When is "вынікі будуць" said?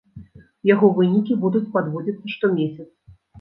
0.99-1.61